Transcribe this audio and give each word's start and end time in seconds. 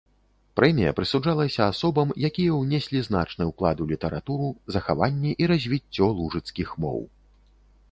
Прэмія 0.59 0.93
прысуджалася 0.99 1.67
асобам, 1.73 2.13
якія 2.29 2.55
ўнеслі 2.61 3.03
значны 3.09 3.43
ўклад 3.51 3.77
у 3.87 3.89
літаратуру, 3.93 4.49
захаванне 4.79 5.37
і 5.45 5.53
развіццё 5.55 6.05
лужыцкіх 6.23 6.69
моў. 6.87 6.99